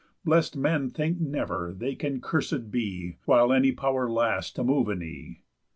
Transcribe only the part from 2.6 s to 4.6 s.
be, While any power lasts